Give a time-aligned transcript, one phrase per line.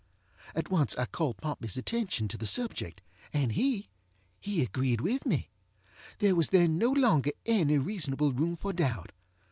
[0.55, 3.01] At once I called PompeyŌĆÖs attention to the subject,
[3.33, 5.51] and heŌĆöhe agreed with me.
[6.17, 9.11] There was then no longer any reasonable room for doubt.